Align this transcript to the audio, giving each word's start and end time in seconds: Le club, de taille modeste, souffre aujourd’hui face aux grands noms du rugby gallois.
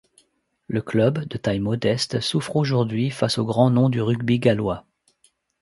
Le 0.67 0.81
club, 0.81 1.25
de 1.27 1.37
taille 1.37 1.59
modeste, 1.59 2.21
souffre 2.21 2.55
aujourd’hui 2.55 3.11
face 3.11 3.37
aux 3.37 3.45
grands 3.45 3.69
noms 3.69 3.87
du 3.89 4.01
rugby 4.01 4.39
gallois. 4.39 4.83